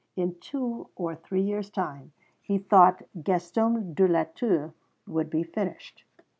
In 0.15 0.33
two 0.39 0.87
or 0.95 1.13
three 1.13 1.43
years' 1.43 1.69
time, 1.69 2.11
he 2.41 2.57
thought, 2.57 3.03
Gastom 3.21 3.93
de 3.93 4.07
Latour 4.07 4.73
would 5.05 5.29
be 5.29 5.43
finished. 5.43 6.03